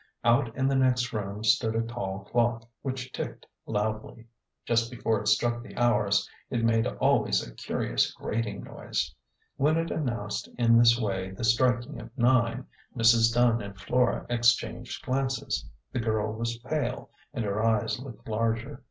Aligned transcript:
Out 0.23 0.57
in 0.57 0.67
the 0.67 0.73
next 0.73 1.13
room 1.13 1.43
stood 1.43 1.75
a 1.75 1.83
tall 1.83 2.21
clock, 2.25 2.63
which 2.81 3.11
ticked 3.13 3.45
loudly; 3.67 4.25
just 4.65 4.89
before 4.89 5.21
it 5.21 5.27
struck 5.27 5.61
the 5.61 5.77
hours 5.77 6.27
it 6.49 6.63
made 6.65 6.87
always 6.87 7.45
a 7.45 7.53
curious 7.53 8.11
grating 8.11 8.63
noise. 8.63 9.13
When 9.57 9.77
it 9.77 9.91
announced 9.91 10.49
in 10.57 10.75
this 10.79 10.99
way 10.99 11.29
the 11.29 11.43
striking 11.43 12.01
of 12.01 12.09
nine, 12.17 12.65
Mrs. 12.97 13.31
Dunn 13.31 13.61
and 13.61 13.77
Flora 13.77 14.25
exchanged 14.27 15.05
glances; 15.05 15.69
the 15.91 15.99
girl 15.99 16.33
was 16.33 16.57
pale, 16.57 17.11
and 17.31 17.45
her 17.45 17.63
eyes 17.63 17.99
looked 17.99 18.27
larger. 18.27 18.79